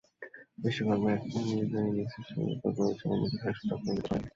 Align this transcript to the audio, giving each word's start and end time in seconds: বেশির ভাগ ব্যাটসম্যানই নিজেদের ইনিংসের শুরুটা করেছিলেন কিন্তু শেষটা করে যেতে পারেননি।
বেশির 0.57 0.85
ভাগ 0.87 0.99
ব্যাটসম্যানই 1.03 1.49
নিজেদের 1.51 1.83
ইনিংসের 1.89 2.23
শুরুটা 2.27 2.69
করেছিলেন 2.77 3.17
কিন্তু 3.21 3.37
শেষটা 3.43 3.73
করে 3.73 3.93
যেতে 3.97 4.07
পারেননি। 4.07 4.29